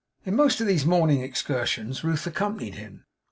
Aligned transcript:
In 0.25 0.35
most 0.35 0.59
of 0.59 0.65
these 0.65 0.83
morning 0.83 1.21
excursions 1.21 2.03
Ruth 2.03 2.25
accompanied 2.25 2.73
him. 2.73 3.05